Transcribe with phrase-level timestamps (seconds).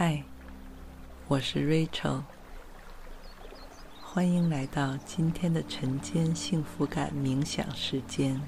[0.00, 0.22] 嗨，
[1.26, 2.22] 我是 Rachel，
[4.00, 8.40] 欢迎来到今天的晨间幸福感冥想时间。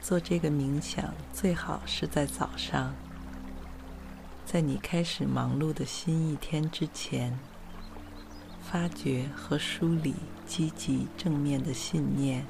[0.00, 2.92] 做这个冥想最好是在早上，
[4.44, 7.38] 在你开始忙碌的新一天之前，
[8.60, 10.16] 发掘和梳理
[10.48, 12.44] 积极正面的信念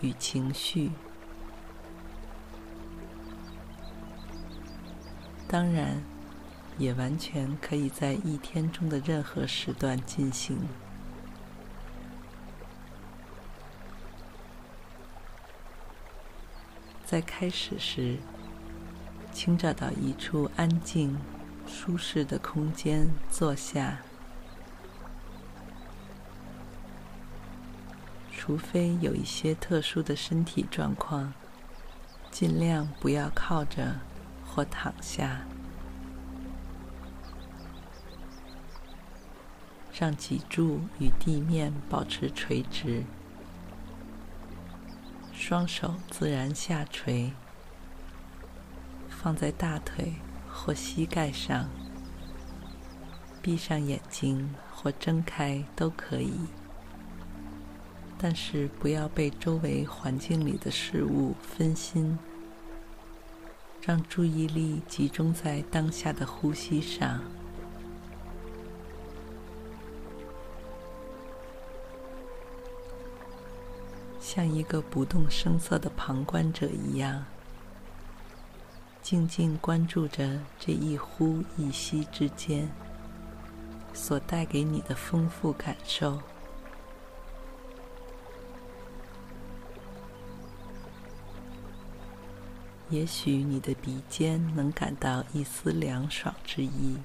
[0.00, 0.90] 与情绪。
[5.54, 6.02] 当然，
[6.78, 10.58] 也完全可以在一天中的任何时段进行。
[17.06, 18.18] 在开始时，
[19.32, 21.16] 请找到一处安静、
[21.68, 23.98] 舒适的空间坐下，
[28.32, 31.32] 除非有一些特殊的身体状况，
[32.32, 34.00] 尽量不要靠着。
[34.54, 35.40] 或躺下，
[39.98, 43.02] 让脊柱与地面保持垂直，
[45.32, 47.32] 双手自然下垂，
[49.08, 50.14] 放在大腿
[50.48, 51.68] 或膝盖上，
[53.42, 56.38] 闭上眼睛或睁开都可以，
[58.16, 62.16] 但是不要被周围环境里的事物分心。
[63.86, 67.20] 让注意力集中在当下的呼吸上，
[74.18, 77.26] 像一个不动声色的旁观者一样，
[79.02, 82.70] 静静关注着这一呼一吸之间
[83.92, 86.22] 所带给你的丰富感受。
[92.94, 96.96] 也许你的鼻尖能感到一丝凉爽之意。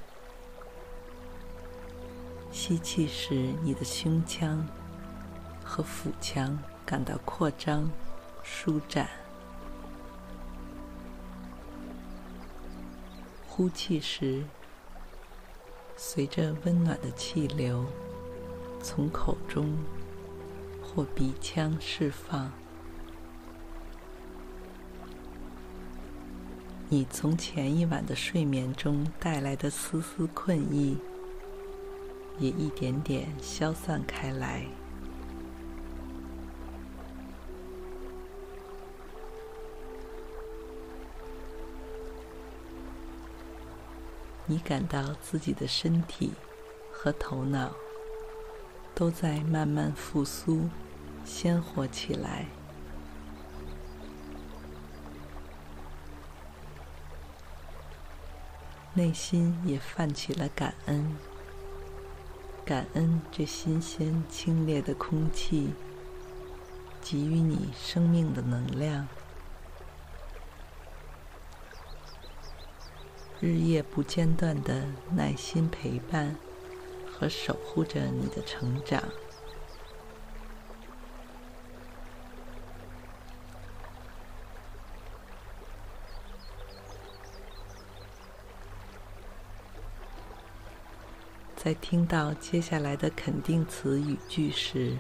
[2.51, 3.33] 吸气时，
[3.63, 4.63] 你的胸腔
[5.66, 7.89] 和腹腔感到扩张、
[8.44, 9.07] 舒展；
[13.47, 14.44] 呼气时，
[15.97, 17.83] 随着温暖的气流
[18.79, 19.75] 从口中
[20.83, 22.51] 或鼻腔释放。
[26.91, 30.97] 你从前一晚的睡眠中带来的丝丝困意，
[32.39, 34.66] 也一点点消散开来。
[44.47, 46.31] 你感到自己的身体
[46.91, 47.71] 和头脑
[48.95, 50.67] 都在慢慢复苏、
[51.23, 52.47] 鲜活起来。
[58.94, 61.16] 内心也泛起了感恩，
[62.66, 65.73] 感恩这新鲜清冽的空气，
[67.01, 69.07] 给予你生命的能量，
[73.39, 74.85] 日夜不间断的
[75.16, 76.35] 耐心陪伴
[77.11, 79.01] 和守护着你的成长。
[91.62, 94.96] 在听到接下来的肯定词语句时，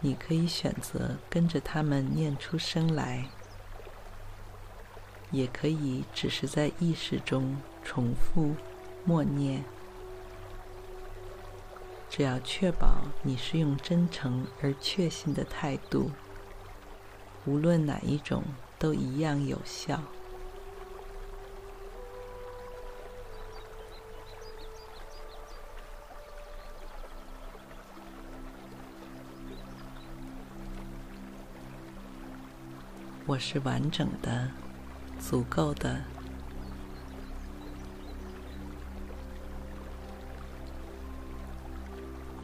[0.00, 3.28] 你可以选择跟着他们念出声来，
[5.30, 8.56] 也可以只是在意识中重复
[9.04, 9.62] 默念。
[12.10, 16.10] 只要确保你是用真诚而确信的态度，
[17.44, 18.42] 无论哪一种
[18.76, 20.02] 都一样有效。
[33.28, 34.48] 我是完整的
[35.18, 36.00] 足够的。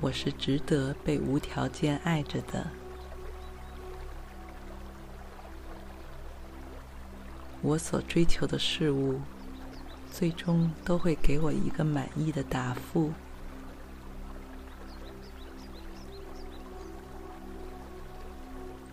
[0.00, 2.66] 我是值得被无条件爱着的。
[7.60, 9.20] 我所追求的事物
[10.10, 13.12] 最终都会给我一个满意的答复。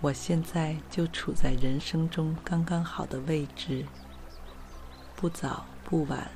[0.01, 3.86] 我现在就处在人生中刚刚好的位置，
[5.16, 6.30] 不早不晚。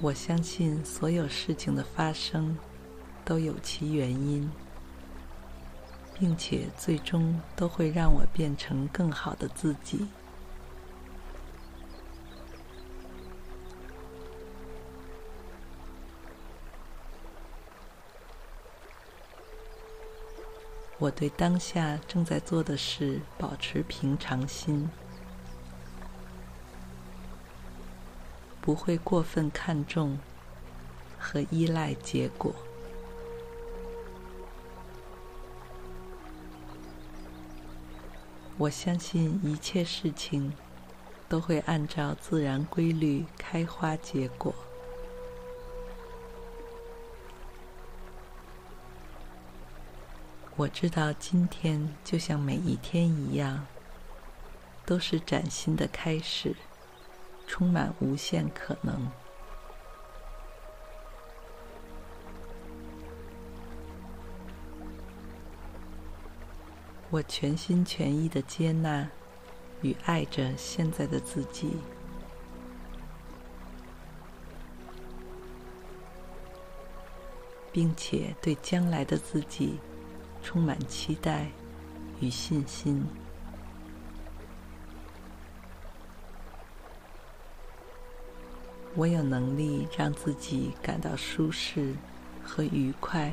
[0.00, 2.56] 我相信所有事情的发生
[3.24, 4.50] 都有其原因。
[6.20, 10.08] 并且最终都会让我变成更好的自己。
[21.00, 24.90] 我对当下正在做的事保持平常心，
[28.60, 30.18] 不会过分看重
[31.16, 32.52] 和依赖结果。
[38.56, 40.52] 我相信一切事情
[41.28, 44.52] 都会按照自然规律开花结果。
[50.58, 53.64] 我知道今天就像每一天一样，
[54.84, 56.56] 都是崭新的开始，
[57.46, 59.08] 充满无限可能。
[67.10, 69.08] 我全心全意的接纳
[69.80, 71.76] 与爱着现在的自己，
[77.70, 79.78] 并且对将来的自己
[80.42, 81.48] 充满期待
[82.20, 83.04] 与信心。
[88.94, 91.94] 我有能力让自己感到舒适
[92.42, 93.32] 和愉快。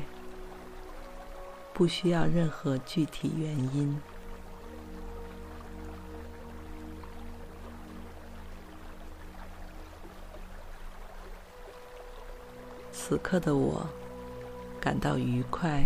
[1.76, 4.00] 不需要任何具体原因。
[12.90, 13.86] 此刻的我
[14.80, 15.84] 感到愉快、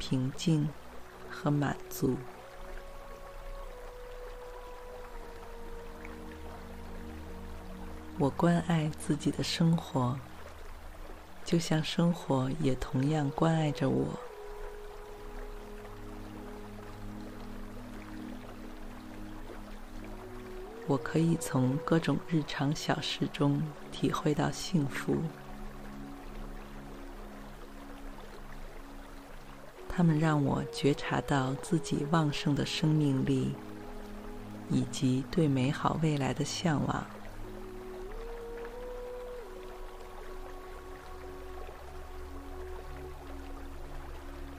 [0.00, 0.66] 平静
[1.30, 2.16] 和满足。
[8.18, 10.18] 我关爱自己的生活，
[11.44, 14.06] 就像生活也同样关爱着我。
[20.86, 23.62] 我可以从各种日常小事中
[23.92, 25.16] 体会到幸福，
[29.92, 33.54] 它们让我觉察到自己旺盛的生命力，
[34.70, 37.04] 以及对美好未来的向往。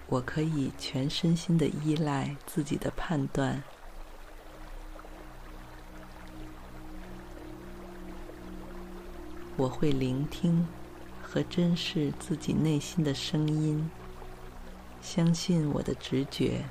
[0.08, 3.64] 我可以全身心的依赖自己的判断。
[9.56, 10.68] 我会聆听
[11.24, 13.90] 和珍视自己内心的声音，
[15.02, 16.64] 相信我的直觉。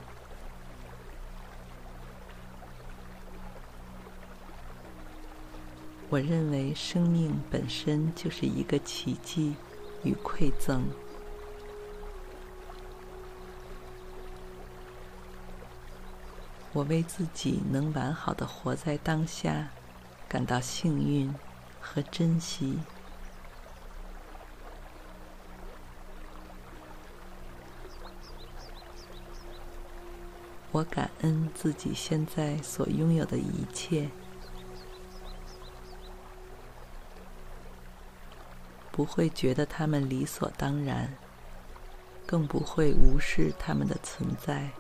[6.09, 9.55] 我认为生命本身就是一个奇迹
[10.03, 10.83] 与馈赠。
[16.73, 19.69] 我为自己能完好的活在当下
[20.29, 21.33] 感到幸运。
[21.81, 22.79] 和珍惜，
[30.73, 34.09] 我感恩自己现在所拥有的一切，
[38.93, 41.13] 不会觉得他们理所当然，
[42.25, 44.71] 更不会无视他们的存在。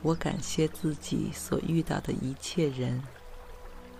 [0.00, 3.02] 我感谢自己所遇到的一切人，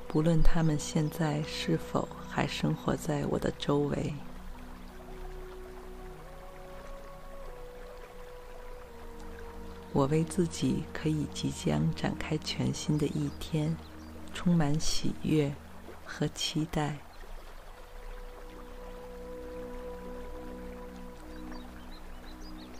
[0.08, 4.14] 不论他们现在是否还生活在我的周围。
[9.92, 13.76] 我为自己可以即将展开全新的一天，
[14.32, 15.52] 充满喜悦
[16.04, 16.96] 和期待。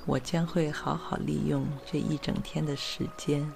[0.06, 3.52] 我将会好好利用这一整天的时间，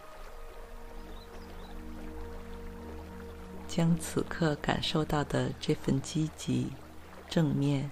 [3.66, 6.70] 将此刻感受到的这份积极、
[7.28, 7.90] 正面、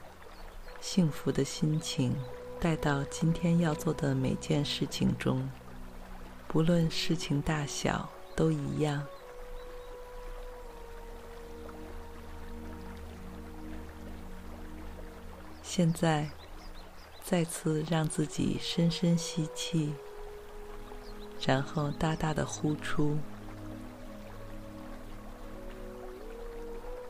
[0.81, 2.15] 幸福的心情
[2.63, 5.51] 带到今天要做的每件事情中，
[6.47, 9.05] 不论事情大小，都一样。
[15.61, 16.31] 现在，
[17.25, 19.93] 再次让自己深深吸气，
[21.45, 23.19] 然后大大的呼出。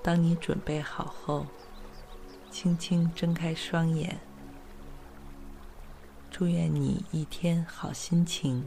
[0.02, 1.44] 当你准备好后，
[2.50, 4.18] 轻轻睁开双眼。
[6.32, 8.66] 祝愿你一天好心情。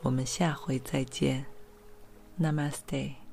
[0.00, 1.44] 我们下回再见
[2.40, 3.25] ，Namaste。